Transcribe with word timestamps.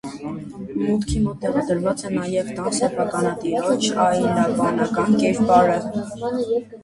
Մուտքի 0.77 1.19
մոտ 1.25 1.35
տեղադրված 1.43 2.01
է 2.09 2.11
նաև 2.13 2.49
տան 2.59 2.73
սեփականատիրոջ 2.79 3.91
այլաբանական 4.05 5.19
կերպարը։ 5.25 5.77